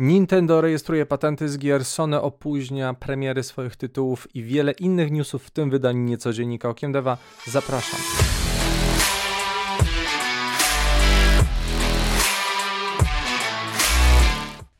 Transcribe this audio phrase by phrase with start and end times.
[0.00, 5.50] Nintendo rejestruje patenty z gier, Sony opóźnia premiery swoich tytułów i wiele innych newsów w
[5.50, 7.16] tym wydaniu niecodziennika Okiem Deva.
[7.46, 8.00] Zapraszam.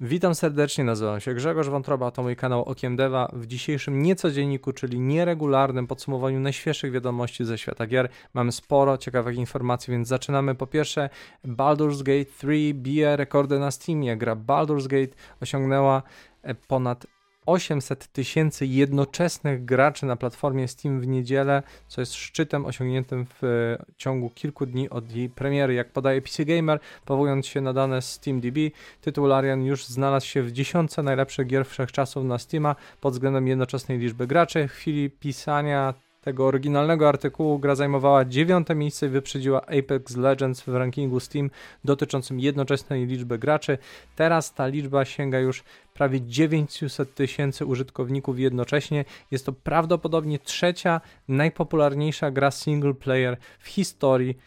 [0.02, 3.28] Witam serdecznie, nazywam się Grzegorz Wątroba, to mój kanał Okiem Deva.
[3.32, 9.90] W dzisiejszym niecodzienniku, czyli nieregularnym podsumowaniu najświeższych wiadomości ze świata gier mamy sporo ciekawych informacji,
[9.90, 10.54] więc zaczynamy.
[10.54, 11.10] Po pierwsze,
[11.44, 14.16] Baldur's Gate 3 bije rekordy na Steamie.
[14.16, 16.02] Gra Baldur's Gate osiągnęła
[16.42, 17.06] e, ponad
[17.50, 23.84] 800 tysięcy jednoczesnych graczy na platformie Steam w niedzielę, co jest szczytem osiągniętym w e,
[23.96, 25.74] ciągu kilku dni od jej premiery.
[25.74, 28.56] Jak podaje PC Gamer, powołując się na dane SteamDB,
[29.00, 33.98] tytuł Larian już znalazł się w dziesiątce najlepszych gier wszechczasów na Steama pod względem jednoczesnej
[33.98, 34.68] liczby graczy.
[34.68, 40.68] W chwili pisania tego oryginalnego artykułu gra zajmowała dziewiąte miejsce i wyprzedziła Apex Legends w
[40.68, 41.50] rankingu Steam
[41.84, 43.78] dotyczącym jednoczesnej liczby graczy.
[44.16, 45.64] Teraz ta liczba sięga już
[46.00, 49.04] prawie 900 tysięcy użytkowników jednocześnie.
[49.30, 54.38] Jest to prawdopodobnie trzecia najpopularniejsza gra single player w historii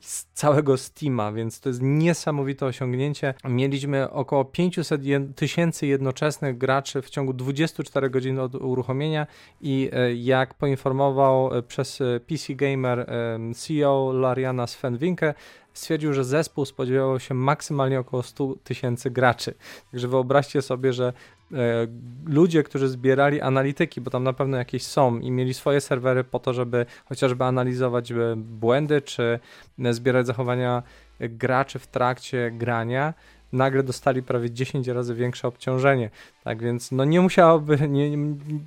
[0.00, 3.34] z całego Steama, więc to jest niesamowite osiągnięcie.
[3.44, 5.00] Mieliśmy około 500
[5.36, 9.26] tysięcy jednoczesnych graczy w ciągu 24 godzin od uruchomienia
[9.60, 13.10] i e, jak poinformował e, przez e, PC Gamer
[13.54, 15.34] CEO Lariana Sven Winke,
[15.74, 19.54] stwierdził, że zespół spodziewał się maksymalnie około 100 tysięcy graczy.
[19.90, 21.12] Także wyobraźcie sobie, że
[21.52, 21.86] e,
[22.26, 26.38] ludzie, którzy zbierali analityki, bo tam na pewno jakieś są i mieli swoje serwery po
[26.38, 29.38] to, żeby chociażby analizować e, błędy, czy
[29.78, 30.82] e, zbierać zachowania
[31.20, 33.14] graczy w trakcie grania,
[33.52, 36.10] nagle dostali prawie 10 razy większe obciążenie.
[36.44, 38.18] Tak więc no nie musiałoby, nie,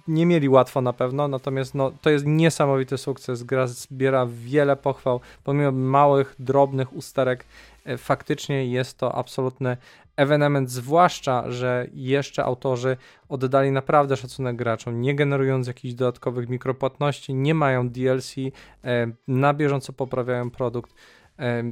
[0.08, 3.44] nie mieli łatwo na pewno, natomiast no, to jest niesamowity sukces.
[3.44, 7.46] Gra zbiera wiele pochwał, pomimo małych, drobnych usterek.
[7.86, 9.78] E, faktycznie jest to absolutny
[10.18, 12.98] ewenement, zwłaszcza, że jeszcze autorzy
[13.30, 18.36] oddali naprawdę szacunek graczom, nie generując jakichś dodatkowych mikropłatności, nie mają DLC,
[18.84, 20.94] e, na bieżąco poprawiają produkt.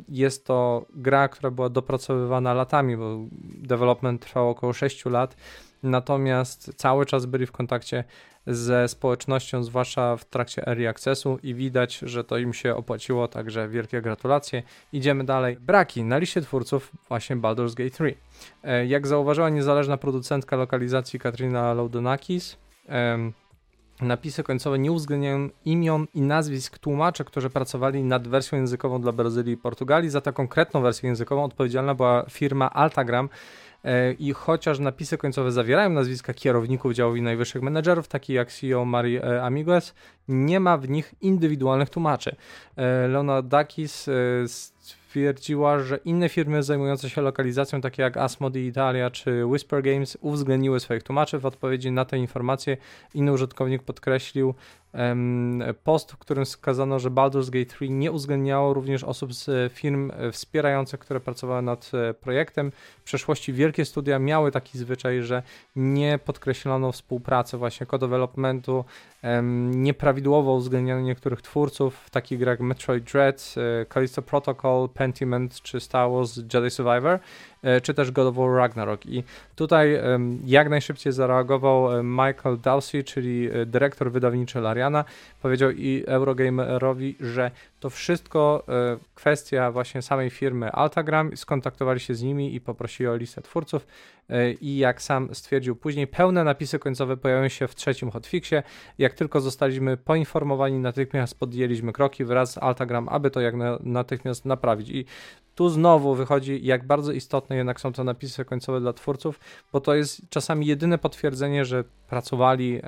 [0.10, 5.36] Jest to gra, która była dopracowywana latami, bo development trwał około 6 lat,
[5.84, 8.04] natomiast cały czas byli w kontakcie
[8.48, 13.70] ze społecznością, zwłaszcza w trakcie early accessu i widać, że to im się opłaciło, także
[13.70, 14.64] wielkie gratulacje.
[14.94, 15.58] Idziemy dalej.
[15.60, 18.16] Braki na liście twórców właśnie Baldur's Gate 3.
[18.64, 22.58] E, jak zauważyła niezależna producentka lokalizacji Katrina Laudonakis,
[24.02, 29.54] Napisy końcowe nie uwzględniają imion i nazwisk tłumaczy, którzy pracowali nad wersją językową dla Brazylii
[29.54, 30.10] i Portugalii.
[30.10, 33.30] Za tę konkretną wersję językową odpowiedzialna była firma Altagram.
[33.84, 38.86] E, I chociaż napisy końcowe zawierają nazwiska kierowników działów i najwyższych menedżerów, takich jak CEO
[38.86, 39.94] Mari e, Amigos,
[40.28, 42.36] nie ma w nich indywidualnych tłumaczy.
[42.76, 44.10] E, Leonardakis
[45.14, 50.80] stwierdziła, że inne firmy zajmujące się lokalizacją, takie jak Asmodee Italia czy Whisper Games, uwzględniły
[50.80, 51.40] swoich tłumaczy.
[51.40, 52.78] W odpowiedzi na te informacje
[53.14, 54.54] inny użytkownik podkreślił,
[55.84, 60.32] post, w którym wskazano, że Baldur's Gate 3 nie uwzględniało również osób z firm e,
[60.32, 62.72] wspierających, które pracowały nad e, projektem.
[63.00, 65.44] W przeszłości wielkie studia miały taki zwyczaj, że
[65.76, 68.86] nie podkreślono współpracy właśnie co-developmentu,
[69.72, 76.12] nieprawidłowo uwzględniano niektórych twórców w takich grach Metroid Dread, e, Callisto Protocol, Pentiment czy Star
[76.12, 77.20] Wars Jedi Survivor.
[77.64, 79.06] E, czy też God of War Ragnarok.
[79.06, 79.24] I
[79.56, 80.00] tutaj
[80.46, 85.06] jak najszybciej zareagował e, Michael Dowsey, czyli e, dyrektor wydawniczy Lariana,
[85.42, 88.66] powiedział i Eurogamerowi, że to wszystko
[89.16, 93.88] kwestia właśnie samej firmy Altagram, skontaktowali się z nimi i poprosili o listę twórców
[94.62, 98.64] i jak sam stwierdził później, pełne napisy końcowe pojawią się w trzecim hotfixie.
[98.98, 104.46] Jak tylko zostaliśmy poinformowani, natychmiast podjęliśmy kroki wraz z Altagram, aby to jak na, natychmiast
[104.46, 104.90] naprawić.
[104.90, 105.06] I
[105.56, 109.40] tu znowu wychodzi, jak bardzo istotne jednak są to napisy końcowe dla twórców,
[109.74, 112.82] bo to jest czasami jedyne potwierdzenie, że pracowali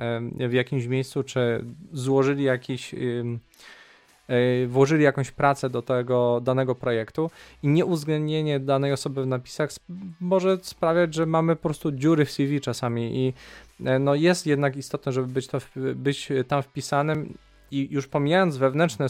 [0.48, 7.30] w jakimś miejscu, czy złożyli jakiś e, włożyli jakąś pracę do tego danego projektu
[7.62, 9.70] i nieuwzględnienie danej osoby w napisach
[10.20, 13.34] może sprawiać, że mamy po prostu dziury w CV czasami i
[13.86, 15.58] e, no jest jednak istotne, żeby być, to,
[15.94, 17.34] być tam wpisanym
[17.70, 19.06] i już pomijając wewnętrzne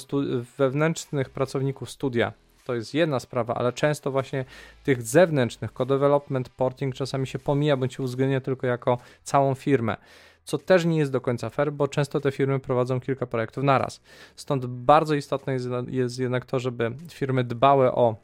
[0.59, 2.33] wewnętrznych pracowników studia,
[2.67, 4.45] to jest jedna sprawa, ale często właśnie
[4.85, 9.97] tych zewnętrznych, co-development, porting czasami się pomija, bądź uwzględnia tylko jako całą firmę
[10.45, 14.01] co też nie jest do końca fair, bo często te firmy prowadzą kilka projektów naraz.
[14.37, 18.17] Stąd bardzo istotne jest, jest jednak to, żeby firmy dbały o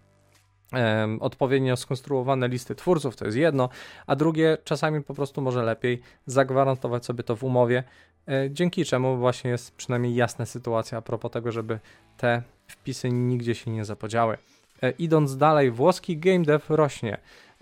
[1.20, 3.68] odpowiednio skonstruowane listy twórców, to jest jedno,
[4.06, 7.84] a drugie, czasami po prostu może lepiej zagwarantować sobie to w umowie,
[8.28, 11.78] e, dzięki czemu właśnie jest przynajmniej jasna sytuacja a propos tego, żeby
[12.16, 12.42] te
[12.72, 14.38] wpisy nigdzie się nie zapodziały.
[14.82, 17.18] E, idąc dalej, włoski game dev rośnie.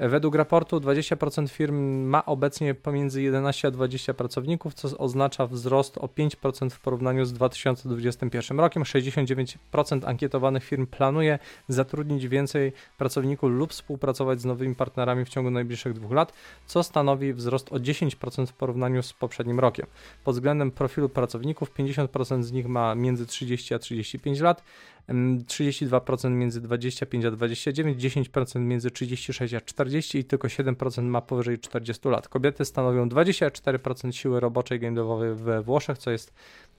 [0.08, 6.06] Według raportu 20% firm ma obecnie pomiędzy 11 a 20 pracowników, co oznacza wzrost o
[6.06, 8.82] 5% w porównaniu z 2021 rokiem.
[8.82, 9.56] 69%
[10.04, 16.12] ankietowanych firm planuje zatrudnić więcej pracowników lub współpracować z nowymi partnerami w ciągu najbliższych dwóch
[16.12, 16.32] lat,
[16.66, 19.86] co stanowi wzrost o 10% w porównaniu z poprzednim rokiem.
[20.24, 24.62] Pod względem profilu pracowników 50% z nich ma między 30 a 35 lat,
[25.08, 31.58] 32% między 25 a 29, 10% między 36 a 40 i tylko 7% ma powyżej
[31.58, 32.28] 40 lat.
[32.28, 36.32] Kobiety stanowią 24% siły roboczej game devowej we Włoszech, co jest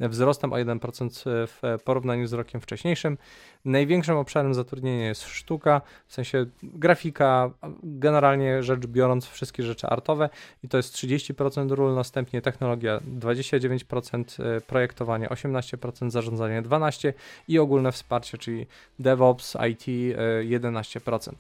[0.10, 3.18] wzrostem o 1% w porównaniu z rokiem wcześniejszym.
[3.66, 7.52] Największym obszarem zatrudnienia jest sztuka, w sensie grafika,
[7.84, 10.30] generalnie rzecz biorąc wszystkie rzeczy artowe
[10.64, 17.14] i to jest 30% ról, następnie technologia 29%, e, projektowanie 18%, zarządzanie 12%
[17.48, 18.68] i ogólne wsparcie, czyli
[19.00, 21.36] DevOps, IT 11%.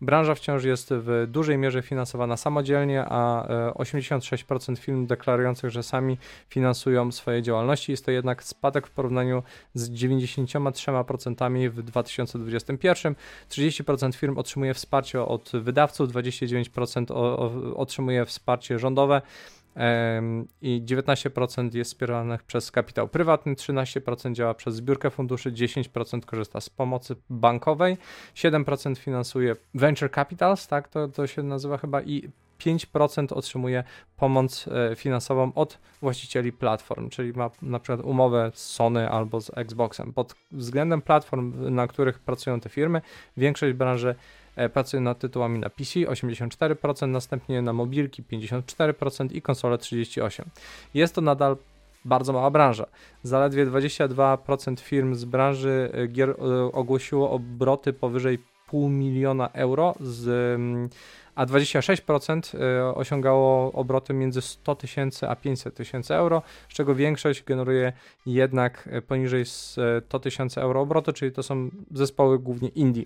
[0.00, 5.82] Branża wciąż jest w dużej mierze finansowana samodzielnie, a 86% e, firm deklarujących, że
[6.48, 7.92] finansują swoje działalności.
[7.92, 9.42] Jest to jednak spadek w porównaniu
[9.74, 13.14] z 93% w 2021.
[13.50, 17.12] 30% firm otrzymuje wsparcie od wydawców, 29%
[17.76, 19.22] otrzymuje wsparcie rządowe
[20.62, 26.70] i 19% jest wspieranych przez kapitał prywatny, 13% działa przez zbiórkę funduszy, 10% korzysta z
[26.70, 27.96] pomocy bankowej,
[28.34, 33.84] 7% finansuje venture capitals, tak to, to się nazywa chyba i 5% otrzymuje
[34.16, 39.50] pomoc e, finansową od właścicieli platform, czyli ma na przykład umowę z Sony albo z
[39.58, 40.12] Xboxem.
[40.12, 43.00] Pod względem platform, na których pracują te firmy,
[43.36, 44.14] większość branży
[44.72, 50.42] pracuje nad tytułami na PC 84%, następnie na mobilki 54% i konsole 38%.
[50.94, 51.56] Jest to nadal
[52.06, 52.86] bardzo mała branża.
[53.22, 56.34] Zaledwie 22% firm z branży e, gier e,
[56.72, 60.88] ogłosiło obroty powyżej pół miliona euro, z, mm,
[61.34, 62.56] a 26%
[62.94, 67.92] osiągało obroty między 100 tysięcy a 500 tysięcy euro, z czego większość generuje
[68.26, 73.04] jednak poniżej 100 tysięcy euro obroty, czyli to są zespoły głównie indie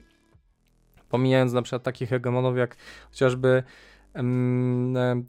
[1.10, 2.76] pomijając na przykład takich hegemonów jak
[3.10, 3.62] chociażby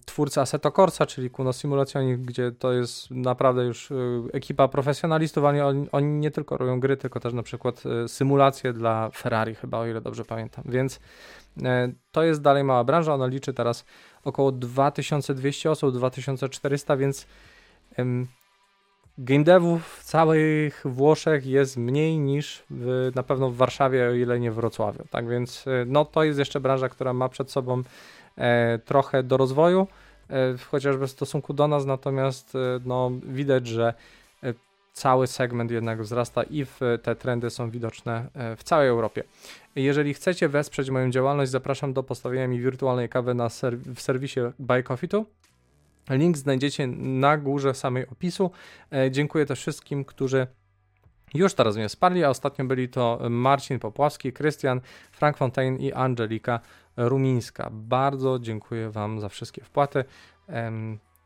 [0.05, 3.95] twórca Assetto Corsa, czyli Kuno Simulation, gdzie to jest naprawdę już y,
[4.33, 5.59] ekipa profesjonalistów, oni,
[5.91, 9.87] oni nie tylko robią gry, tylko też na przykład y, symulacje dla Ferrari chyba, o
[9.87, 11.61] ile dobrze pamiętam, więc y,
[12.11, 13.85] to jest dalej mała branża, ona liczy teraz
[14.23, 17.27] około 2200 osób, 2400, więc
[19.17, 24.51] game w całych Włoszech jest mniej niż w, na pewno w Warszawie, o ile nie
[24.51, 25.03] w Wrocławiu.
[25.09, 27.81] Tak więc e, no, to jest jeszcze branża, która ma przed sobą
[28.37, 29.87] e, trochę do rozwoju,
[30.29, 33.93] e, chociażby w stosunku do nas, natomiast e, no, widać, że
[34.43, 34.53] e,
[34.93, 39.23] cały segment jednak wzrasta i w, te trendy są widoczne e, w całej Europie.
[39.75, 44.39] Jeżeli chcecie wesprzeć moją działalność, zapraszam do postawienia mi wirtualnej kawy na serw w serwisie
[44.59, 45.07] Buy Coffee
[46.11, 48.51] Link znajdziecie na górze samej opisu.
[48.93, 50.47] E, dziękuję też wszystkim, którzy
[51.33, 54.81] już teraz mnie wsparli, a ostatnio byli to Marcin Popławski, Krystian,
[55.11, 56.59] Frank Fontaine i Angelika
[56.97, 57.69] Rumińska.
[57.71, 60.03] Bardzo dziękuję Wam za wszystkie wpłaty.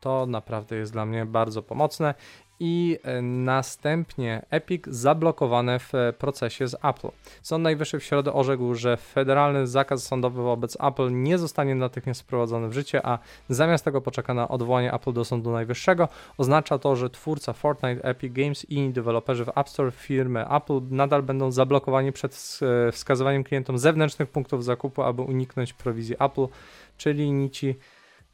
[0.00, 2.14] To naprawdę jest dla mnie bardzo pomocne
[2.60, 7.08] i e, następnie Epic zablokowane w procesie z Apple.
[7.42, 12.68] Sąd Najwyższy w środę orzekł, że federalny zakaz sądowy wobec Apple nie zostanie natychmiast wprowadzony
[12.68, 13.18] w życie, a
[13.48, 16.08] zamiast tego poczeka na odwołanie Apple do Sądu Najwyższego.
[16.38, 21.22] Oznacza to, że twórca Fortnite, Epic Games i deweloperzy w App Store firmy Apple nadal
[21.22, 22.60] będą zablokowani przed
[22.92, 26.46] wskazywaniem klientom zewnętrznych punktów zakupu, aby uniknąć prowizji Apple,
[26.96, 27.74] czyli nici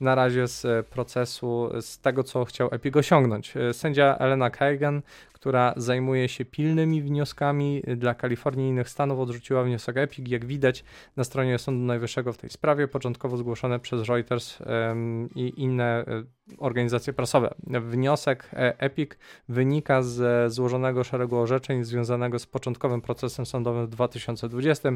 [0.03, 3.57] na razie z e, procesu, z tego co chciał Epic osiągnąć.
[3.57, 5.03] E, sędzia Elena Kagan,
[5.43, 10.85] która zajmuje się pilnymi wnioskami dla Kalifornii i innych stanów, odrzuciła wniosek Epic, jak widać
[11.17, 16.27] na stronie Sądu Najwyższego w tej sprawie, początkowo zgłoszone przez Reuters um, i inne um,
[16.59, 17.55] organizacje prasowe.
[17.67, 19.11] Wniosek Epic
[19.49, 24.89] wynika z złożonego szeregu orzeczeń związanego z początkowym procesem sądowym w 2020.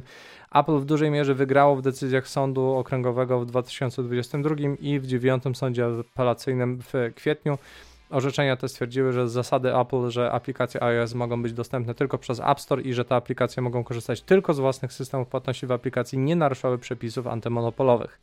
[0.54, 5.86] Apple w dużej mierze wygrało w decyzjach sądu okręgowego w 2022 i w dziewiątym sądzie
[5.86, 7.58] apelacyjnym w kwietniu.
[8.10, 12.60] Orzeczenia te stwierdziły, że zasady Apple, że aplikacje iOS mogą być dostępne tylko przez App
[12.60, 16.36] Store i że te aplikacje mogą korzystać tylko z własnych systemów płatności w aplikacji, nie
[16.36, 18.20] naruszały przepisów antymonopolowych.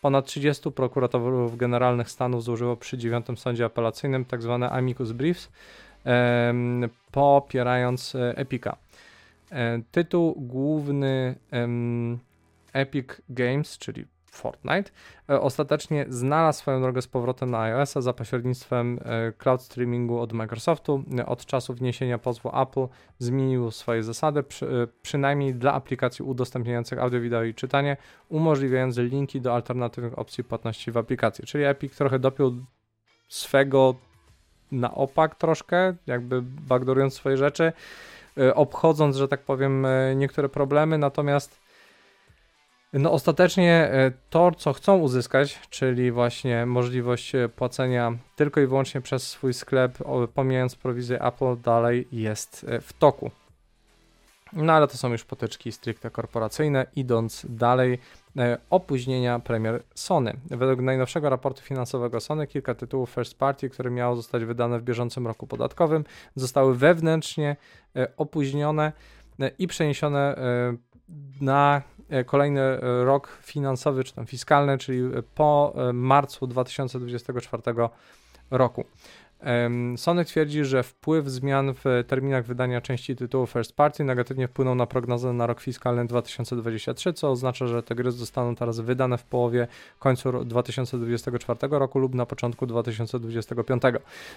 [0.00, 4.58] Ponad 30 prokuratorów generalnych Stanów złożyło przy dziewiątym sądzie apelacyjnym tzw.
[4.60, 5.48] Tak amicus briefs,
[7.12, 8.76] popierając e, Epica.
[9.52, 11.34] E, tytuł główny
[12.72, 14.90] Epic Games, czyli Fortnite,
[15.30, 20.32] e, ostatecznie znalazł swoją drogę z powrotem na iOS-a za pośrednictwem e, cloud streamingu od
[20.32, 21.04] Microsoftu.
[21.26, 22.86] Od czasu wniesienia pozwu Apple
[23.18, 27.96] zmienił swoje zasady, przy, e, przynajmniej dla aplikacji udostępniających audio, wideo i czytanie,
[28.28, 31.46] umożliwiając linki do alternatywnych opcji płatności w aplikacji.
[31.46, 32.52] Czyli Epic trochę dopiął
[33.28, 33.94] swego
[34.72, 37.72] na opak troszkę, jakby backdoorując swoje rzeczy,
[38.54, 41.59] obchodząc, że tak powiem, niektóre problemy, natomiast
[42.92, 49.00] no ostatecznie e, to, co chcą uzyskać, czyli właśnie możliwość e, płacenia tylko i wyłącznie
[49.00, 49.98] przez swój sklep,
[50.34, 53.30] pomijając prowizję Apple, dalej jest e, w toku.
[54.52, 56.86] No ale to są już potyczki stricte korporacyjne.
[56.96, 57.98] Idąc dalej,
[58.70, 60.36] opóźnienia premier Sony.
[60.50, 65.26] Według najnowszego raportu finansowego Sony kilka tytułów first party, które miało zostać wydane w bieżącym
[65.26, 66.04] roku podatkowym,
[66.36, 67.56] zostały wewnętrznie
[68.16, 68.92] opóźnione
[69.58, 70.36] i przeniesione
[71.40, 71.82] na
[72.26, 75.02] kolejny e, rok finansowy czy tam fiskalny, czyli
[75.34, 77.62] po e, marcu 2024
[78.50, 78.84] roku.
[79.96, 84.86] Sony twierdzi, że wpływ zmian w terminach wydania części tytułów first party negatywnie wpłynął na
[84.86, 89.66] prognozę na rok fiskalny 2023, co oznacza, że te gry zostaną teraz wydane w połowie
[89.98, 93.82] końcu 2024 roku lub na początku 2025.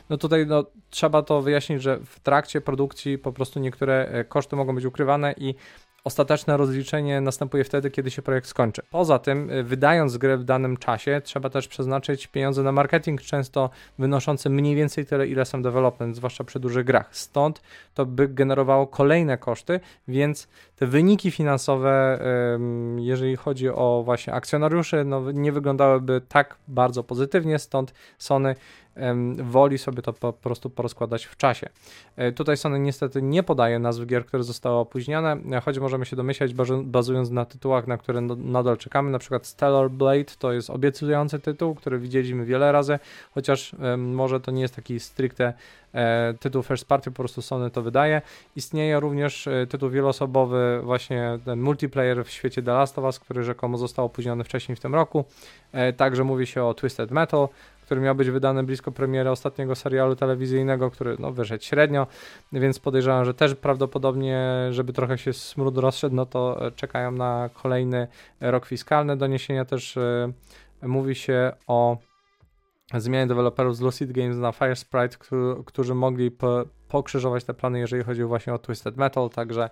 [0.10, 4.75] No tutaj no, trzeba to wyjaśnić, że w trakcie produkcji po prostu niektóre koszty mogą
[4.75, 5.56] być ukrywane i
[6.05, 8.81] Ostateczne rozliczenie następuje wtedy, kiedy się projekt skończy.
[8.91, 13.69] Poza tym, y, wydając grę w danym czasie, trzeba też przeznaczyć pieniądze na marketing, często
[14.00, 17.15] wynoszące mniej więcej tyle, ile sam development, zwłaszcza przy dużych grach.
[17.15, 17.62] Stąd
[17.93, 22.19] to by generowało kolejne koszty, więc te wyniki finansowe,
[22.98, 28.55] jeżeli chodzi o właśnie akcjonariuszy, no, nie wyglądałyby tak bardzo pozytywnie, stąd Sony
[29.43, 31.69] woli sobie to po prostu porozkładać w czasie.
[32.15, 36.15] E, tutaj Sony niestety nie podaje nazw gier, które zostały opóźnione, e, choć możemy się
[36.15, 41.39] domyślać, bazując na tytułach, na które nadal czekamy, na przykład Stellar Blade to jest obiecujący
[41.39, 43.00] tytuł, który widzieliśmy wiele razy,
[43.33, 45.53] chociaż może to nie jest taki stricte
[45.93, 48.21] e, tytuł first party, po prostu Sony to wydaje.
[48.55, 53.77] Istnieje również tytuł wieloosobowy, właśnie ten multiplayer w świecie The Last of Us, który rzekomo
[53.77, 55.25] został opóźniony wcześniej w tym roku.
[55.97, 57.47] Także mówi się o Twisted Metal,
[57.86, 62.08] który miał być wydany blisko premiery ostatniego serialu telewizyjnego, który no, wyszedł średnio,
[62.54, 67.50] więc podejrzewam, że też prawdopodobnie, żeby trochę się smród rozszedł, no to e, czekają na
[67.54, 68.08] kolejny
[68.42, 69.18] rok fiskalny.
[69.18, 70.34] Doniesienia też y,
[70.82, 71.98] mówi się o
[72.94, 75.18] zmianie deweloperów z Lucid Games na Fire Sprite,
[75.66, 79.70] którzy mogli po, pokrzyżować te plany, jeżeli chodzi właśnie o Twisted Metal, także E,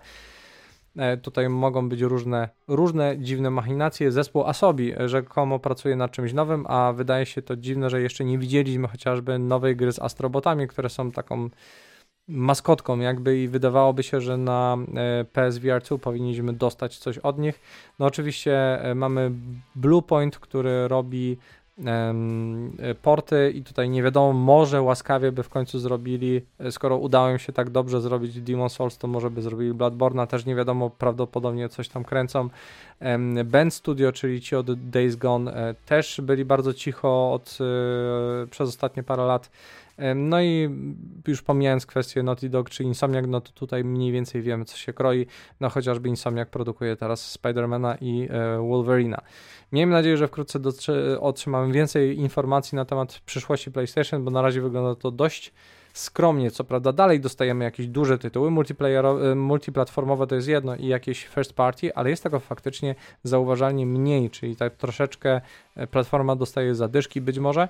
[1.22, 4.12] tutaj mogą być różne, różne dziwne machinacje.
[4.12, 8.38] Zespół Asobi rzekomo pracuje nad czymś nowym, a wydaje się to dziwne, że jeszcze nie
[8.38, 11.50] widzieliśmy chociażby nowej gry z astrobotami, które są taką
[12.28, 17.60] maskotką jakby i wydawałoby się, że na e, PSVR 2 powinniśmy dostać coś od nich.
[17.98, 19.30] No oczywiście e, mamy
[19.74, 21.38] Bluepoint, który robi
[23.02, 27.38] porty i tutaj nie wiadomo, może łaskawie by w końcu zrobili, e, skoro udało im
[27.38, 31.68] się tak dobrze zrobić Demon Souls, to może by zrobili Bloodborne'a, też nie wiadomo, prawdopodobnie
[31.68, 32.48] coś tam kręcą.
[33.44, 38.68] Band Studio, czyli ci od Days Gone, e, też byli bardzo cicho od, e, przez
[38.68, 39.50] ostatnie parę lat.
[40.14, 40.68] No i
[41.28, 44.92] już pomijając kwestię Naughty Dog czy Insomniac, no to tutaj mniej więcej wiemy, co się
[44.92, 45.26] kroi.
[45.60, 49.22] No chociażby Insomniac produkuje teraz Spidermana i Wolverina.
[49.72, 50.60] Miejmy nadzieję, że wkrótce
[51.20, 55.52] otrzymamy więcej informacji na temat przyszłości PlayStation, bo na razie wygląda to dość
[55.92, 56.50] skromnie.
[56.50, 61.52] Co prawda, dalej dostajemy jakieś duże tytuły, y, multiplatformowe to jest jedno i jakieś first
[61.52, 65.40] party, ale jest tego faktycznie zauważalnie mniej, czyli tak troszeczkę
[65.76, 67.68] e, platforma dostaje zadyszki być może.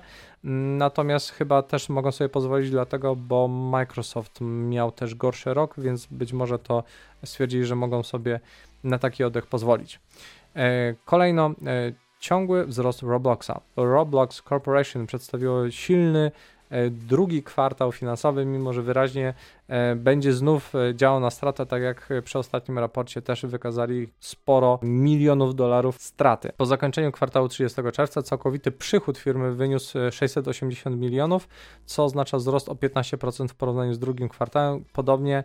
[0.77, 6.33] Natomiast chyba też mogą sobie pozwolić, dlatego, bo Microsoft miał też gorszy rok, więc być
[6.33, 6.83] może to
[7.25, 8.39] stwierdzili, że mogą sobie
[8.83, 9.99] na taki oddech pozwolić.
[10.55, 11.53] E, kolejno e,
[12.23, 13.61] ciągły wzrost Robloxa.
[13.75, 16.31] Roblox Corporation przedstawiło silny e,
[16.91, 19.33] drugi kwartał finansowy, mimo że wyraźnie
[19.95, 26.01] będzie znów działał na stratę, tak jak przy ostatnim raporcie też wykazali sporo milionów dolarów
[26.01, 26.49] straty.
[26.57, 31.47] Po zakończeniu kwartału 30 czerwca całkowity przychód firmy wyniósł 680 milionów,
[31.85, 34.85] co oznacza wzrost o 15% w porównaniu z drugim kwartałem.
[34.93, 35.43] Podobnie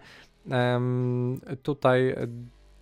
[1.62, 2.14] tutaj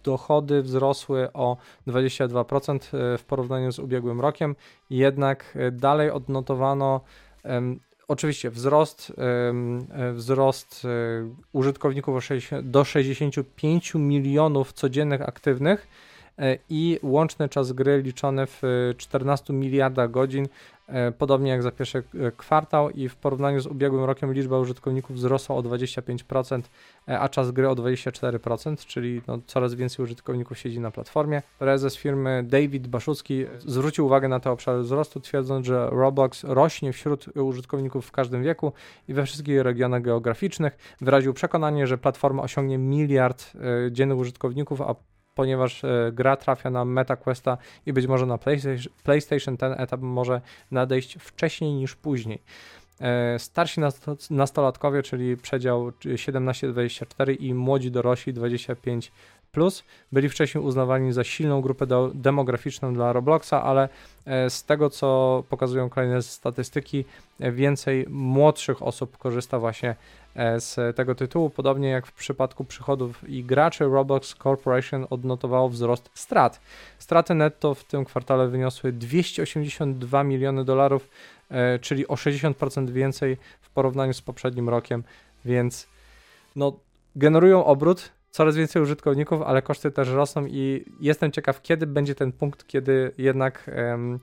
[0.06, 4.56] dochody wzrosły o 22% e, w porównaniu z ubiegłym rokiem,
[4.90, 7.00] jednak e, dalej odnotowano
[8.08, 10.86] oczywiście wzrost, e, wzrost
[11.52, 12.14] użytkowników
[12.62, 15.88] do 65 milionów codziennych aktywnych
[16.70, 18.62] i łączny czas gry liczony w
[18.96, 20.48] 14 miliardach godzin
[20.88, 25.16] e, podobnie jak za pierwszy e, kwartał i w porównaniu z ubiegłym rokiem liczba użytkowników
[25.16, 26.62] wzrosła o 25%,
[27.08, 31.42] e, a czas gry o 24%, czyli no, coraz więcej użytkowników siedzi na platformie.
[31.58, 37.36] Prezes firmy David Baszucki zwrócił uwagę na te obszary wzrostu, twierdząc, że Roblox rośnie wśród
[37.36, 38.72] użytkowników w każdym wieku
[39.08, 40.96] i we wszystkich regionach geograficznych.
[41.00, 43.52] Wyraził przekonanie, że platforma osiągnie miliard
[43.90, 44.94] dziennych użytkowników, a
[45.36, 48.38] ponieważ e, gra trafia na MetaQuesta i być może na
[49.02, 50.40] PlayStation, ten etap może
[50.70, 52.42] nadejść wcześniej niż później.
[53.00, 53.80] E, starsi
[54.30, 59.12] nastolatkowie, czyli przedział 17-24 i młodzi dorośli 25
[59.52, 63.88] plus byli wcześniej uznawani za silną grupę demograficzną dla Robloxa, ale
[64.26, 67.04] e, z tego co pokazują kolejne statystyki,
[67.40, 69.96] więcej młodszych osób korzysta właśnie
[70.36, 71.50] E, z tego tytułu.
[71.50, 76.60] Podobnie jak w przypadku przychodów i graczy, Roblox Corporation odnotowało wzrost strat.
[76.98, 81.08] Straty netto w tym kwartale wyniosły 282 miliony dolarów,
[81.50, 85.04] e, czyli o 60% więcej w porównaniu z poprzednim rokiem,
[85.44, 85.86] więc
[86.56, 86.72] no,
[87.16, 92.32] generują obrót, coraz więcej użytkowników, ale koszty też rosną i jestem ciekaw, kiedy będzie ten
[92.32, 94.18] punkt, kiedy jednak um,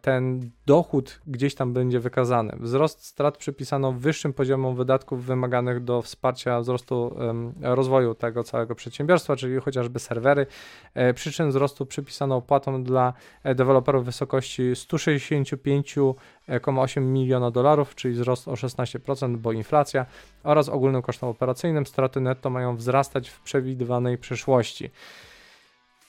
[0.00, 2.56] ten dochód gdzieś tam będzie wykazany.
[2.60, 7.16] Wzrost strat przypisano wyższym poziomom wydatków wymaganych do wsparcia wzrostu
[7.60, 10.46] rozwoju tego całego przedsiębiorstwa, czyli chociażby serwery.
[10.94, 13.12] E, przyczyn wzrostu przypisano opłatom dla
[13.42, 20.06] e, deweloperów w wysokości 165,8 miliona dolarów, czyli wzrost o 16%, bo inflacja
[20.44, 21.86] oraz ogólnym kosztom operacyjnym.
[21.86, 24.90] Straty netto mają wzrastać w przewidywanej przyszłości.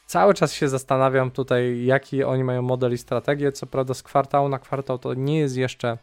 [0.05, 3.51] Cały czas się zastanawiam tutaj, jaki oni mają model i strategię.
[3.51, 5.97] Co prawda, z kwartału na kwartał to nie jest jeszcze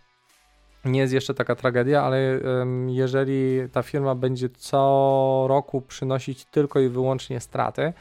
[0.85, 2.41] nie jest jeszcze taka tragedia, ale
[2.87, 7.93] jeżeli ta firma będzie co roku przynosić tylko i wyłącznie straty,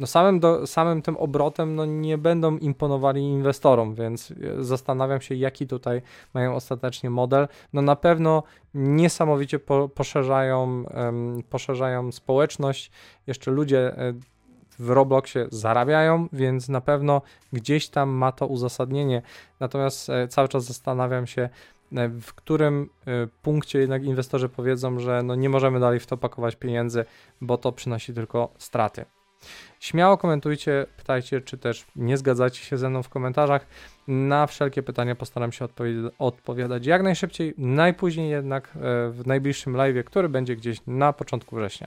[0.00, 5.34] no samym, do, samym tym obrotem no nie będą imponowali inwestorom, więc e, zastanawiam się,
[5.34, 6.02] jaki tutaj
[6.34, 7.48] mają ostatecznie model.
[7.72, 8.42] No na pewno
[8.74, 12.90] niesamowicie po, poszerzają, um, poszerzają społeczność.
[13.26, 14.12] Jeszcze ludzie e,
[14.78, 19.22] w Robloxie zarabiają, więc na pewno gdzieś tam ma to uzasadnienie.
[19.60, 21.42] Natomiast e, cały czas zastanawiam się,
[21.92, 26.16] e, w którym e, punkcie jednak inwestorzy powiedzą, że no nie możemy dalej w to
[26.16, 27.04] pakować pieniędzy,
[27.40, 29.04] bo to przynosi tylko straty.
[29.80, 33.66] Śmiało komentujcie, pytajcie, czy też nie zgadzacie się ze mną w komentarzach.
[34.08, 35.68] Na wszelkie pytania postaram się
[36.18, 38.70] odpowiadać jak najszybciej, najpóźniej jednak
[39.10, 41.86] w najbliższym live, który będzie gdzieś na początku września.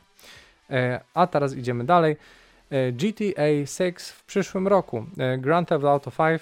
[1.13, 2.15] A teraz idziemy dalej.
[2.69, 5.05] E, GTA 6 w przyszłym roku.
[5.17, 6.41] E, Grand Theft Auto 5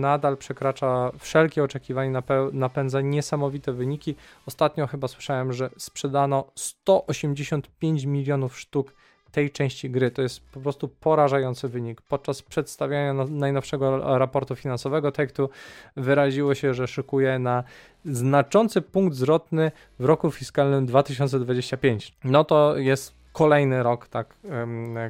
[0.00, 4.14] nadal przekracza wszelkie oczekiwania, napędza niesamowite wyniki.
[4.46, 8.94] Ostatnio chyba słyszałem, że sprzedano 185 milionów sztuk
[9.34, 10.10] tej części gry.
[10.10, 12.00] To jest po prostu porażający wynik.
[12.02, 15.48] Podczas przedstawiania najnowszego raportu finansowego Take-Two
[15.96, 17.64] wyraziło się, że szykuje na
[18.04, 22.14] znaczący punkt zwrotny w roku fiskalnym 2025.
[22.24, 24.34] No to jest kolejny rok, tak,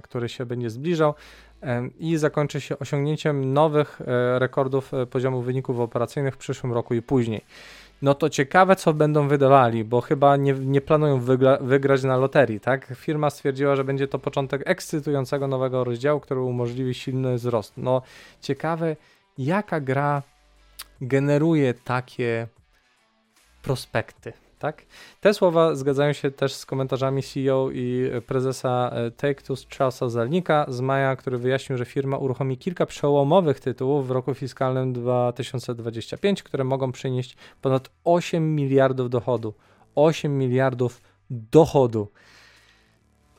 [0.02, 1.14] który się będzie zbliżał
[1.98, 7.02] i zakończy się osiągnięciem nowych e, rekordów e, poziomu wyników operacyjnych w przyszłym roku i
[7.02, 7.40] później.
[8.02, 12.60] No to ciekawe, co będą wydawali, bo chyba nie, nie planują wygra, wygrać na loterii,
[12.60, 12.92] tak?
[12.96, 17.72] Firma stwierdziła, że będzie to początek ekscytującego nowego rozdziału, który umożliwi silny wzrost.
[17.76, 18.02] No
[18.40, 18.96] ciekawe,
[19.38, 20.22] jaka gra
[21.00, 22.46] generuje takie
[23.62, 24.32] prospekty
[24.64, 24.82] tak?
[25.20, 30.80] Te słowa zgadzają się też z komentarzami CEO i prezesa e, Take-Two Charlesa Zalnika z
[30.80, 36.92] maja, który wyjaśnił, że firma uruchomi kilka przełomowych tytułów w roku fiskalnym 2025, które mogą
[36.92, 39.54] przynieść ponad 8 miliardów dochodu.
[39.94, 41.00] 8 miliardów
[41.30, 42.08] dochodu.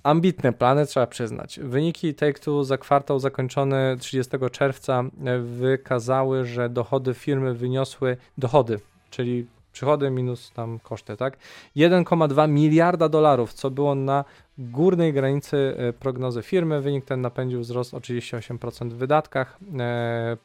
[0.03, 1.59] Ambitne plany, trzeba przyznać.
[1.63, 9.45] Wyniki Take-Two za kwartał zakończony 30 czerwca e, wykazały, że dochody firmy wyniosły dochody, czyli
[9.75, 11.38] przychody minus tam koszty, tak?
[11.75, 14.25] 1,2 miliarda dolarów, co było na
[14.57, 16.81] górnej granicy e, prognozy firmy.
[16.81, 20.38] Wynik ten napędził wzrost o 38% w wydatkach e,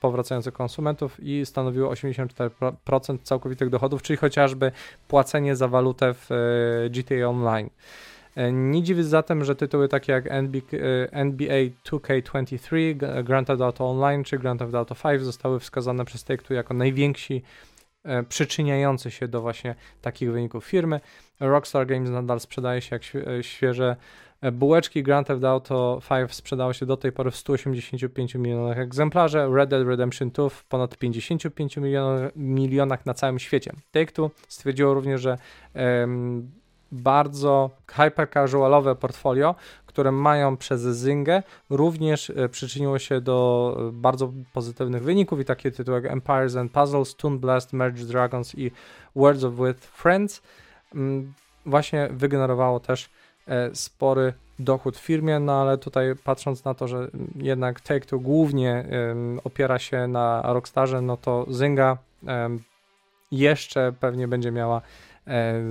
[0.00, 4.72] powracających konsumentów i stanowiło 84% całkowitych dochodów, czyli chociażby
[5.08, 7.70] płacenie za walutę w e, GTA Online.
[8.52, 10.24] Nie dziwi zatem, że tytuły takie jak
[11.12, 16.54] NBA 2K23, Grand Theft Auto Online czy Grand Theft Auto 5 zostały wskazane przez Take-Two
[16.54, 17.42] jako najwięksi
[18.28, 21.00] przyczyniający się do właśnie takich wyników firmy.
[21.40, 23.96] Rockstar Games nadal sprzedaje się jak e, świeże
[24.40, 25.02] e, bułeczki.
[25.02, 29.86] Grand Theft Auto 5 sprzedało się do tej pory w 185 milionach egzemplarzy, Red Dead
[29.86, 33.72] Redemption 2 w ponad 55 milionach, milionach na całym świecie.
[33.92, 35.38] Take-Two stwierdziło również, że
[35.74, 36.50] um,
[36.92, 39.54] bardzo hyper casualowe portfolio,
[39.90, 45.70] które mają przez Zynga, również e, przyczyniło się do e, bardzo pozytywnych wyników i takie
[45.70, 48.70] tytuły jak Empires and Puzzles, Toon Blast, Merge Dragons i
[49.16, 50.42] Words of With Friends.
[50.94, 51.32] Mm,
[51.66, 53.10] właśnie wygenerowało też
[53.48, 58.84] e, spory dochód firmie, no ale tutaj patrząc na to, że jednak Take-Two głównie
[59.44, 61.96] opiera się na Rockstarze, no to Zynga
[63.32, 64.82] jeszcze pewnie będzie miała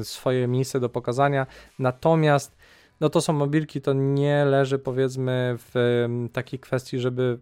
[0.04, 1.48] swoje miejsce do pokazania,
[1.80, 2.59] natomiast
[3.00, 7.40] no to są mobilki, to nie leży powiedzmy w takiej kwestii, żeby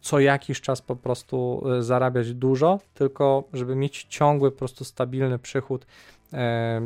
[0.00, 5.38] co jakiś czas po prostu e, zarabiać dużo, tylko żeby mieć ciągły, po prostu stabilny
[5.38, 5.86] przychód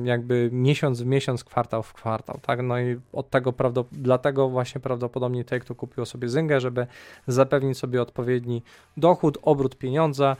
[0.04, 2.62] jakby miesiąc w miesiąc, kwartał w kwartał, tak?
[2.62, 3.54] No i od tego
[3.92, 6.86] dlatego właśnie prawdopodobnie Take Two kupiło sobie Zynga, żeby
[7.26, 8.62] zapewnić sobie odpowiedni
[8.96, 10.36] dochód, obrót pieniądza,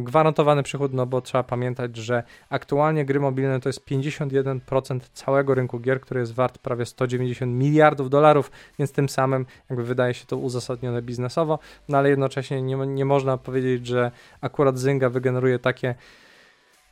[0.00, 5.80] gwarantowany przychód, no bo trzeba pamiętać, że aktualnie gry mobilne to jest 51% całego rynku
[5.80, 10.36] gier, który jest wart prawie 190 miliardów dolarów, więc tym samym jakby wydaje się to
[10.36, 11.58] uzasadnione biznesowo,
[11.88, 14.10] no ale jednocześnie nie, nie można powiedzieć, że
[14.40, 15.94] akurat Zynga wygeneruje takie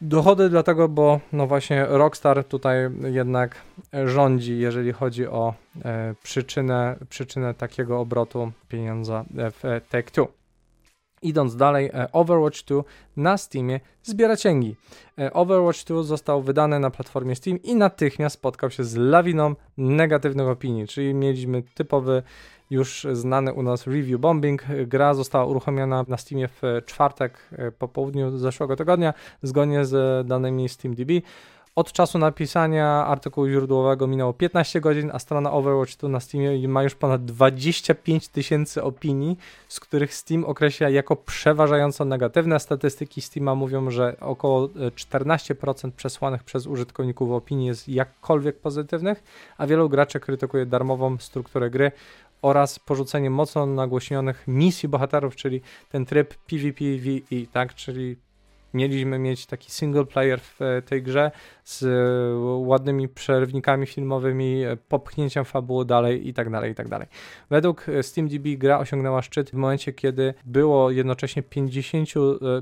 [0.07, 3.63] Dochody dlatego, bo no właśnie Rockstar tutaj jednak
[4.05, 10.27] rządzi, jeżeli chodzi o e, przyczynę, przyczynę takiego obrotu pieniądza w Take-Two.
[11.23, 12.83] Idąc dalej, e, Overwatch 2
[13.17, 14.77] na Steamie zbiera cięgi.
[15.19, 20.49] E, Overwatch 2 został wydany na platformie Steam i natychmiast spotkał się z lawiną negatywnych
[20.49, 22.23] opinii, czyli mieliśmy typowy
[22.71, 24.65] już znany u nas review bombing.
[24.87, 30.69] Gra została uruchomiona na Steamie w czwartek e, po południu zeszłego tygodnia, zgodnie z danymi
[30.69, 31.11] SteamDB.
[31.77, 36.83] Od czasu napisania artykułu źródłowego minęło 15 godzin, a strona Overwatch tu na Steamie ma
[36.83, 39.37] już ponad 25 tysięcy opinii,
[39.69, 42.61] z których Steam określa jako przeważająco negatywne.
[42.61, 49.23] Statystyki Steama mówią, że około 14% e, przesłanych przez użytkowników opinii jest jakkolwiek pozytywnych,
[49.59, 51.93] a wielu graczy krytykuje darmową strukturę gry
[52.45, 58.17] oraz porzucenie mocno nagłośnionych misji bohaterów, czyli ten tryb PvPvE, tak, czyli
[58.75, 61.31] mieliśmy mieć taki single player w e, tej grze
[61.65, 67.09] z e, ładnymi przerwnikami filmowymi, e, popchnięciem fabuły dalej i tak dalej, i tak dalej.
[67.51, 72.09] Według SteamDB gra osiągnęła szczyt w momencie, kiedy było jednocześnie 50,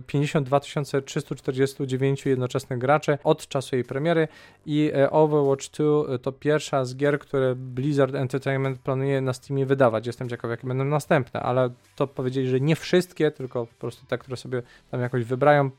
[0.06, 0.60] 52
[1.04, 4.28] 349 jednoczesnych graczy od czasu jej premiery
[4.66, 10.06] i Overwatch 2 to pierwsza z gier, które Blizzard Entertainment planuje na Steamie wydawać.
[10.06, 14.18] Jestem ciekaw, jakie będą następne, ale to powiedzieli, że nie wszystkie, tylko po prostu te,
[14.18, 15.70] które sobie tam jakoś wybrają,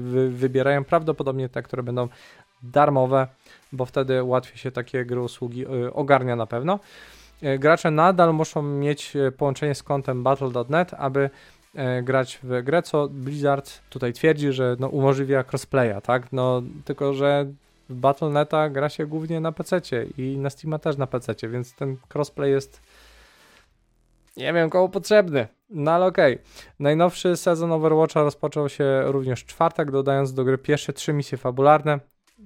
[0.00, 2.08] wy, wybierają prawdopodobnie te, które będą
[2.62, 3.26] darmowe,
[3.72, 6.78] bo wtedy łatwiej się takie gry usługi y, ogarnia na pewno.
[7.42, 11.30] Y, gracze nadal muszą mieć y, połączenie z kontem battle.net, aby
[12.02, 16.32] grać w grę, co Blizzard tutaj twierdzi, że no, umożliwia crossplaya, tak?
[16.32, 17.46] No, tylko że
[17.88, 19.80] w Battle.neta gra się głównie na PC
[20.18, 22.82] i na Steama też na PC, więc ten crossplay jest
[24.36, 25.48] nie wiem komu potrzebny.
[25.70, 26.34] No ale okej.
[26.34, 26.44] Okay.
[26.78, 32.00] Najnowszy sezon Overwatcha rozpoczął się również w czwartek, dodając do gry pierwsze trzy misje fabularne,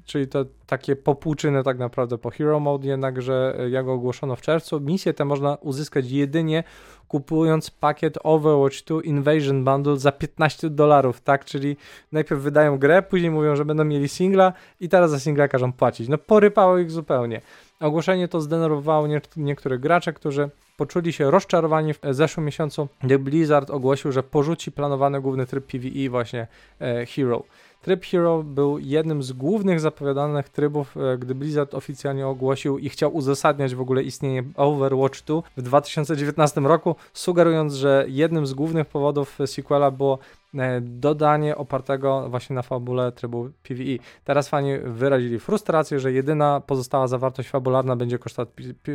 [0.04, 4.80] czyli to takie popłuczyny tak naprawdę po Hero Mode, jednakże e, jak ogłoszono w czerwcu,
[4.80, 6.64] misje te można uzyskać jedynie
[7.08, 11.44] kupując pakiet Overwatch 2 Invasion Bundle za 15 dolarów, tak?
[11.44, 11.76] Czyli
[12.12, 16.08] najpierw wydają grę, później mówią, że będą mieli singla i teraz za singla każą płacić.
[16.08, 17.40] No porypało ich zupełnie.
[17.80, 23.70] Ogłoszenie to zdenerwowało nie, niektórych graczy, którzy poczuli się rozczarowani w zeszłym miesiącu, gdy Blizzard
[23.70, 26.46] ogłosił, że porzuci planowany główny tryb PvE właśnie
[26.80, 27.42] e, Hero.
[27.84, 33.16] Tryb Hero był jednym z głównych zapowiadanych trybów, e, gdy Blizzard oficjalnie ogłosił i chciał
[33.16, 39.38] uzasadniać w ogóle istnienie Overwatch 2 w 2019 roku, sugerując, że jednym z głównych powodów
[39.46, 40.18] sequela było
[40.54, 44.04] e, dodanie opartego właśnie na fabule trybu PvE.
[44.24, 48.18] Teraz fani wyrazili frustrację, że jedyna pozostała zawartość fabularna będzie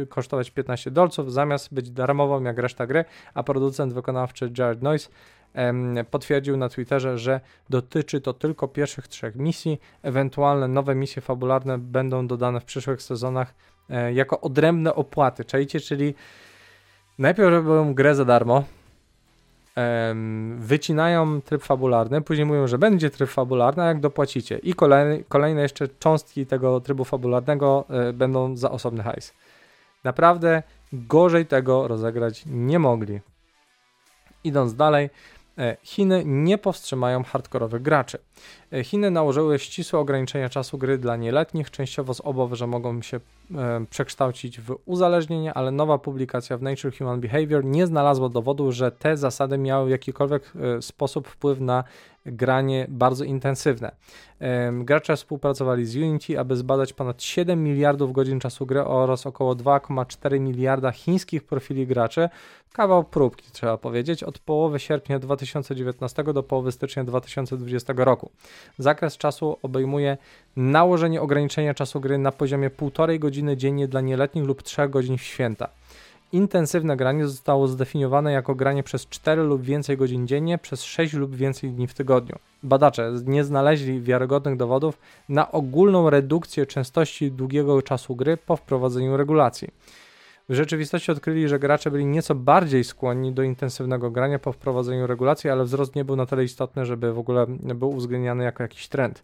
[0.10, 5.10] kosztować 15 dolców, zamiast być darmową jak reszta gry, a producent wykonawczy Jared Noyce
[6.12, 9.80] potwierdził na Twitterze, że dotyczy to tylko pierwszych trzech misji.
[10.04, 13.54] Ewentualne nowe misje fabularne będą dodane w przyszłych sezonach
[13.90, 15.46] e, jako odrębne opłaty.
[15.46, 16.16] Czajcie, czyli
[17.18, 18.64] najpierw robią grę za darmo,
[20.58, 24.58] wycinają tryb fabularny, później mówią, że będzie tryb fabularny, a jak dopłacicie.
[24.58, 24.74] I
[25.30, 29.34] kolejne, jeszcze cząstki tego trybu fabularnego e, będą za osobny hajs.
[30.04, 33.20] Naprawdę gorzej tego rozegrać nie mogli.
[34.44, 35.10] Idąc dalej,
[35.84, 38.20] Chiny nie powstrzymają hardkorowych graczy.
[38.74, 43.20] E, Chiny nałożyły ścisłe ograniczenia czasu gry dla nieletnich, częściowo z obawy, że mogą się
[43.56, 48.92] e, przekształcić w uzależnienie, ale nowa publikacja w Nature Human Behavior nie znalazła dowodu, że
[48.92, 51.84] te zasady miały w jakikolwiek sposób wpływ na
[52.26, 53.92] granie bardzo intensywne.
[54.74, 60.40] Gracze współpracowali z Unity, aby zbadać ponad 7 miliardów godzin czasu gry oraz około 2,4
[60.40, 62.30] miliarda chińskich profili graczy.
[62.74, 68.32] Kawał próbki, trzeba powiedzieć, od połowy sierpnia 2019 do połowy stycznia 2020 roku.
[68.78, 70.18] Zakres czasu obejmuje
[70.56, 75.22] nałożenie ograniczenia czasu gry na poziomie 1,5 godziny dziennie dla nieletnich lub 3 godzin w
[75.22, 75.70] święta.
[76.32, 81.36] Intensywne granie zostało zdefiniowane jako granie przez 4 lub więcej godzin dziennie przez 6 lub
[81.36, 82.36] więcej dni w tygodniu.
[82.64, 84.98] Badacze nie znaleźli wiarygodnych dowodów
[85.30, 89.68] na ogólną redukcję częstości długiego czasu gry po wprowadzeniu regulacji.
[90.50, 95.50] W rzeczywistości odkryli, że gracze byli nieco bardziej skłonni do intensywnego grania po wprowadzeniu regulacji,
[95.50, 99.24] ale wzrost nie był na tyle istotny, żeby w ogóle był uwzględniany jako jakiś trend.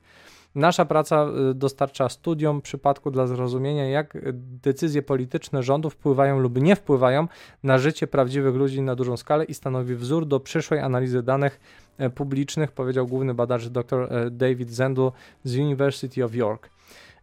[0.55, 6.75] Nasza praca y, dostarcza studiom przypadku dla zrozumienia, jak decyzje polityczne rządu wpływają lub nie
[6.75, 7.27] wpływają
[7.63, 11.59] na życie prawdziwych ludzi na dużą skalę i stanowi wzór do przyszłej analizy danych
[11.97, 15.11] e, publicznych, powiedział główny badacz dr e, David Zendel
[15.43, 16.74] z University of York.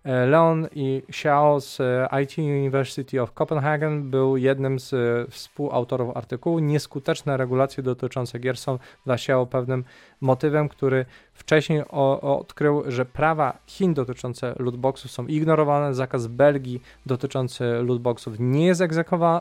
[0.05, 4.97] E, Leon i Xiao z e, IT University of Copenhagen był jednym z e,
[5.31, 6.59] współautorów artykułu.
[6.59, 9.85] Nieskuteczne regulacje dotyczące gier są dla Xiao pewnym
[10.21, 17.65] motywem, który wcześniej o, odkrył, że prawa Chin dotyczące lootboxów są ignorowane, zakaz Belgii dotyczący
[17.65, 18.81] lootboxów nie jest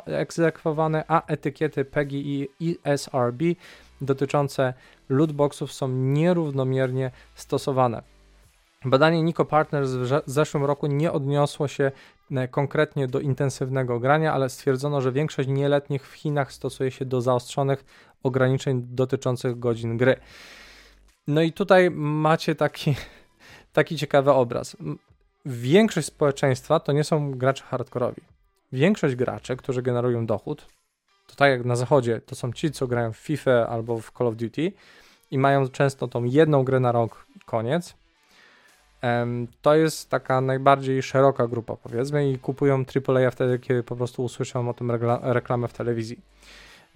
[0.05, 3.41] egzekwowany, a etykiety PEGI i ESRB
[4.01, 4.73] dotyczące
[5.09, 8.11] lootboxów są nierównomiernie stosowane.
[8.85, 11.91] Badanie Nico Partners w zeszłym roku nie odniosło się
[12.31, 17.21] e, konkretnie do intensywnego grania, ale stwierdzono, że większość nieletnich w Chinach stosuje się do
[17.21, 17.85] zaostrzonych
[18.23, 20.15] ograniczeń dotyczących godzin gry.
[21.27, 22.95] No i tutaj macie taki,
[23.73, 24.77] taki ciekawy obraz.
[25.45, 28.21] Większość społeczeństwa to nie są gracze hardkorowi.
[28.71, 30.65] Większość graczy, którzy generują dochód,
[31.27, 34.27] to tak jak na zachodzie, to są ci, co grają w FIFA albo w Call
[34.27, 34.71] of Duty
[35.31, 38.00] i mają często tą jedną grę na rok koniec
[39.61, 44.69] to jest taka najbardziej szeroka grupa, powiedzmy, i kupują AAA wtedy, kiedy po prostu usłyszą
[44.69, 46.19] o tym reklamę w telewizji.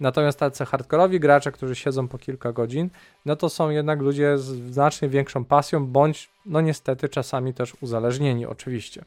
[0.00, 2.90] Natomiast tacy hardkorowi gracze, którzy siedzą po kilka godzin,
[3.26, 8.46] no to są jednak ludzie z znacznie większą pasją, bądź, no niestety, czasami też uzależnieni,
[8.46, 9.04] oczywiście.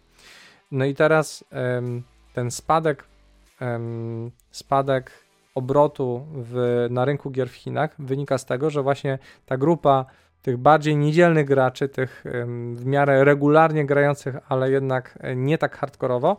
[0.71, 1.43] No i teraz
[2.33, 3.03] ten spadek,
[4.51, 5.12] spadek
[5.55, 10.05] obrotu w, na rynku gier w Chinach wynika z tego, że właśnie ta grupa
[10.41, 12.23] tych bardziej niedzielnych graczy, tych
[12.75, 16.38] w miarę regularnie grających, ale jednak e, nie tak hardkorowo,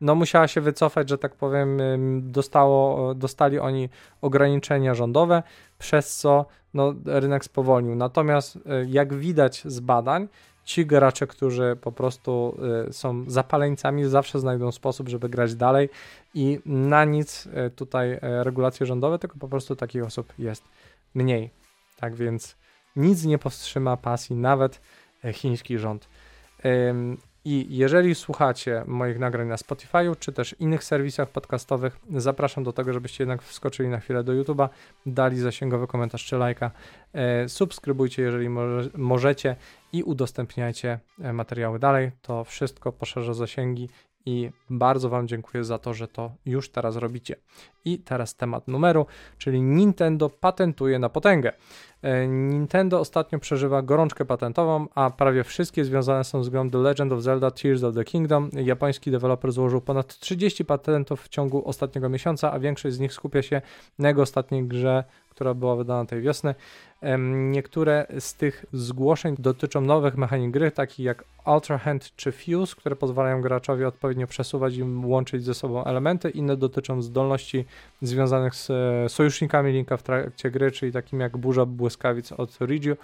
[0.00, 1.78] no musiała się wycofać, że tak powiem,
[2.22, 3.88] dostało, dostali oni
[4.22, 5.42] ograniczenia rządowe,
[5.78, 7.94] przez co no, rynek spowolnił.
[7.94, 10.28] Natomiast e, jak widać z badań,
[10.64, 15.88] ci gracze, którzy po prostu e, są zapaleńcami, zawsze znajdą sposób, żeby grać dalej
[16.34, 20.64] i na nic tutaj regulacje rządowe, tylko po prostu takich osób jest
[21.14, 21.50] mniej.
[22.00, 22.56] Tak więc
[22.96, 24.80] nic nie powstrzyma pasji, nawet
[25.24, 26.08] e, chiński rząd.
[27.48, 32.92] I jeżeli słuchacie moich nagrań na Spotify'u, czy też innych serwisach podcastowych, zapraszam do tego,
[32.92, 34.68] żebyście jednak wskoczyli na chwilę do YouTube'a,
[35.06, 36.70] dali zasięgowy komentarz czy lajka,
[37.12, 39.56] e, subskrybujcie, jeżeli może, możecie
[39.92, 42.10] i udostępniajcie e, materiały dalej.
[42.22, 43.88] To wszystko poszerza zasięgi
[44.26, 47.36] i bardzo Wam dziękuję za to, że to już teraz robicie.
[47.84, 49.06] I teraz temat numeru,
[49.38, 51.52] czyli Nintendo patentuje na potęgę.
[52.02, 57.12] E, Nintendo ostatnio przeżywa gorączkę patentową, a prawie wszystkie związane są z grą The Legend
[57.12, 58.50] of Zelda Tears of the Kingdom.
[58.52, 63.42] Japoński deweloper złożył ponad 30 patentów w ciągu ostatniego miesiąca, a większość z nich skupia
[63.42, 63.62] się
[63.98, 65.04] na jego ostatniej grze
[65.36, 66.54] która była wydana tej wiosny.
[67.50, 72.96] Niektóre z tych zgłoszeń dotyczą nowych mechanik gry, takich jak Ultra Hand czy Fuse, które
[72.96, 76.30] pozwalają graczowi odpowiednio przesuwać i łączyć ze sobą elementy.
[76.30, 77.64] Inne dotyczą zdolności
[78.02, 82.96] związanych z e, sojusznikami Linka w trakcie gry, czyli takim jak burza błyskawic od Rigiu.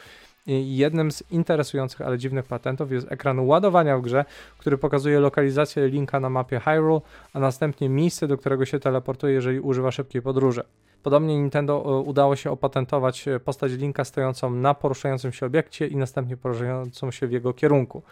[0.47, 4.25] Jednym z interesujących, ale dziwnych patentów jest ekran ładowania w grze,
[4.59, 7.01] który pokazuje lokalizację linka na mapie Hyrule,
[7.33, 10.63] a następnie miejsce, do którego się teleportuje, jeżeli używa szybkiej podróży.
[11.03, 15.97] Podobnie Nintendo e, udało się opatentować e, postać linka stojącą na poruszającym się obiekcie i
[15.97, 18.03] następnie poruszającą się w jego kierunku.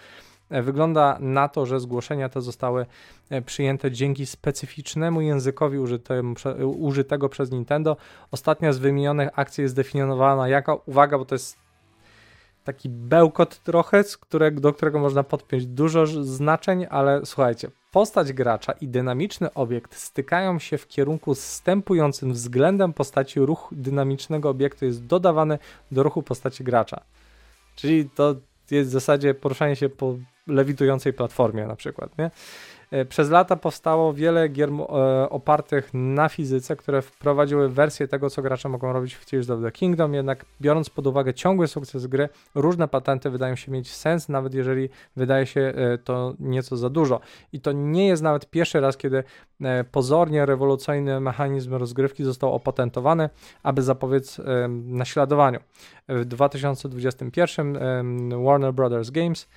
[0.51, 2.87] E, wygląda na to, że zgłoszenia te zostały
[3.47, 6.35] przyjęte dzięki specyficznemu językowi użytemu,
[6.79, 7.97] użytego przez Nintendo.
[8.31, 11.57] Ostatnia z wymienionych akcji jest zdefiniowana jako, uwaga, bo to jest
[12.65, 18.73] taki bełkot trochę, z którego, do którego można podpiąć dużo znaczeń, ale słuchajcie, postać gracza
[18.73, 23.41] i dynamiczny obiekt stykają się w kierunku zstępującym względem postaci.
[23.41, 25.59] Ruch dynamicznego obiektu jest dodawany
[25.93, 27.01] do ruchu postaci gracza.
[27.77, 28.35] Czyli to
[28.71, 30.15] jest w zasadzie poruszanie się po
[30.47, 32.31] lewitującej platformie na przykład, nie?
[32.91, 34.83] E, przez lata powstało wiele gier e,
[35.31, 39.73] opartych na fizyce, które wprowadziły wersję tego, co gracze mogą robić w Tears of the
[39.73, 44.55] Kingdom, jednak biorąc pod uwagę ciągły sukces gry, różne patenty wydają się mieć sens, nawet
[44.55, 47.21] jeżeli wydaje się e, to nieco za dużo.
[47.53, 49.25] I to nie jest nawet pierwszy raz, kiedy
[49.93, 53.31] pozornie rewolucyjny mechanizm rozgrywki został opatentowany,
[53.63, 55.61] aby zapobiec naśladowaniu.
[56.09, 57.79] W 2021
[58.45, 59.49] Warner Brothers Games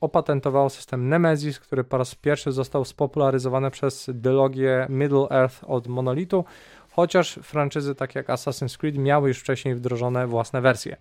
[0.00, 6.44] opatentowało system Nemesis, który po raz pierwszy został spopularyzowany przez dylogię Middle Earth od Monolitu,
[6.90, 10.96] chociaż franczyzy takie jak Assassin's Creed miały już wcześniej wdrożone własne wersje.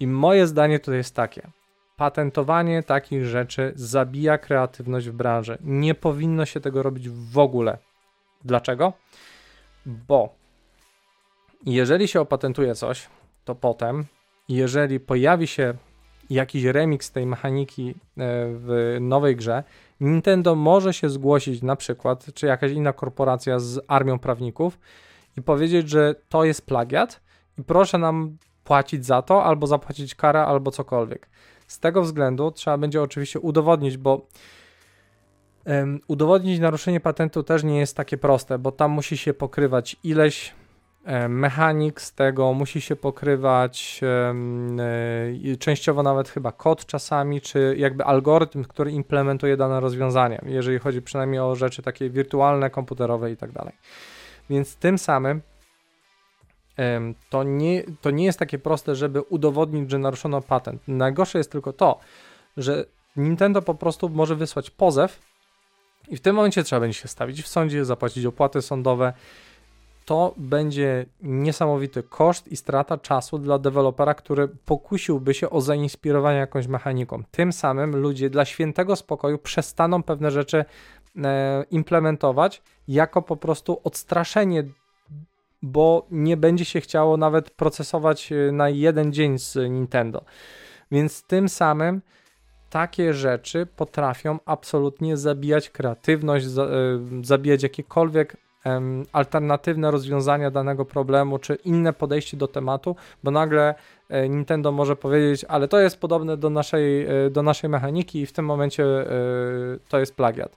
[0.00, 1.50] I moje zdanie tutaj jest takie.
[1.96, 5.58] Patentowanie takich rzeczy zabija kreatywność w branży.
[5.60, 7.78] Nie powinno się tego robić w ogóle.
[8.44, 8.92] Dlaczego?
[9.86, 10.34] Bo
[11.66, 13.08] jeżeli się opatentuje coś,
[13.44, 14.04] to potem,
[14.48, 15.74] jeżeli pojawi się
[16.30, 17.94] jakiś remix tej mechaniki e,
[18.48, 19.64] w nowej grze,
[20.00, 24.78] Nintendo może się zgłosić na przykład, czy jakaś inna korporacja z armią prawników
[25.36, 27.20] i powiedzieć, że to jest plagiat
[27.58, 31.28] i proszę nam płacić za to, albo zapłacić karę, albo cokolwiek.
[31.66, 34.26] Z tego względu trzeba będzie oczywiście udowodnić, bo
[35.66, 40.54] um, udowodnić naruszenie patentu też nie jest takie proste, bo tam musi się pokrywać ileś
[41.28, 44.00] mechanik z tego musi się pokrywać,
[45.52, 51.02] e, częściowo nawet chyba kod czasami, czy jakby algorytm, który implementuje dane rozwiązanie, jeżeli chodzi
[51.02, 53.72] przynajmniej o rzeczy takie wirtualne, komputerowe i tak dalej.
[54.50, 55.40] Więc tym samym
[57.30, 60.82] to nie, to nie jest takie proste, żeby udowodnić, że naruszono patent.
[60.88, 61.98] Najgorsze jest tylko to,
[62.56, 62.84] że
[63.16, 65.20] Nintendo po prostu może wysłać pozew
[66.08, 69.12] i w tym momencie trzeba będzie się stawić w sądzie, zapłacić opłaty sądowe
[70.04, 76.66] to będzie niesamowity koszt i strata czasu dla dewelopera, który pokusiłby się o zainspirowanie jakąś
[76.66, 77.22] mechaniką.
[77.30, 80.64] Tym samym ludzie dla świętego spokoju przestaną pewne rzeczy
[81.24, 84.64] e, implementować jako po prostu odstraszenie,
[85.62, 90.24] bo nie będzie się chciało nawet procesować e, na jeden dzień z Nintendo.
[90.90, 92.02] Więc tym samym
[92.70, 96.50] takie rzeczy potrafią absolutnie zabijać kreatywność, e,
[97.22, 98.43] zabijać jakiekolwiek
[99.12, 103.74] alternatywne rozwiązania danego problemu, czy inne podejście do tematu, bo nagle
[104.08, 108.26] e, Nintendo może powiedzieć, ale to jest podobne do naszej, e, do naszej mechaniki i
[108.26, 109.06] w tym momencie e,
[109.88, 110.56] to jest plagiat.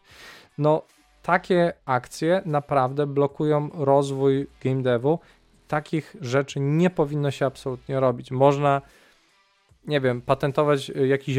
[0.58, 0.82] No,
[1.22, 5.20] takie akcje naprawdę blokują rozwój game devu.
[5.68, 8.32] Takich rzeczy nie powinno się absolutnie robić.
[8.32, 8.82] Można,
[9.88, 11.38] nie wiem, patentować jakiś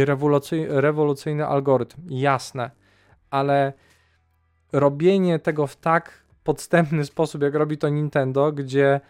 [0.69, 2.71] rewolucyjny algorytm, jasne,
[3.31, 3.73] ale
[4.73, 9.01] robienie tego w tak podstępny sposób, jak robi to Nintendo, gdzie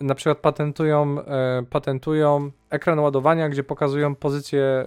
[0.00, 4.86] na przykład patentują, e, patentują ekran ładowania, gdzie pokazują pozycję e,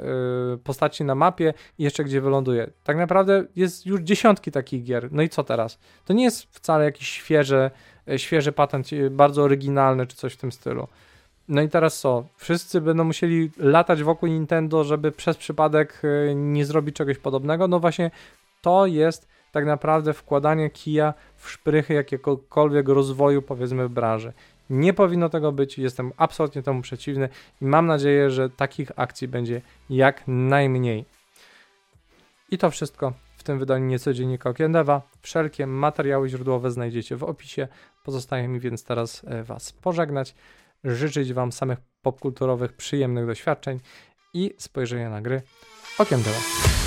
[0.63, 2.69] postaci na mapie i jeszcze gdzie wyląduje.
[2.83, 5.07] Tak naprawdę jest już dziesiątki takich gier.
[5.11, 5.79] No i co teraz?
[6.05, 7.71] To nie jest wcale jakiś świeży,
[8.07, 10.87] e, świeży patent, bardzo oryginalny czy coś w tym stylu.
[11.47, 12.25] No i teraz co?
[12.37, 16.01] Wszyscy będą musieli latać wokół Nintendo, żeby przez przypadek
[16.35, 17.67] nie zrobić czegoś podobnego.
[17.67, 18.11] No właśnie
[18.61, 24.33] to jest tak naprawdę wkładanie kija w szprychy jakiegokolwiek rozwoju, powiedzmy, w branży.
[24.69, 27.29] Nie powinno tego być, jestem absolutnie temu przeciwny
[27.61, 31.05] i mam nadzieję, że takich akcji będzie jak najmniej.
[32.51, 35.01] I to wszystko w tym wydaniu niecodziennika Okiendewa.
[35.21, 37.67] Wszelkie materiały źródłowe znajdziecie w opisie.
[38.03, 40.35] Pozostaje mi więc teraz e, Was pożegnać,
[40.83, 43.79] życzyć Wam samych popkulturowych, przyjemnych doświadczeń
[44.33, 45.41] i spojrzenia na gry
[45.99, 46.80] Okiem Dewa.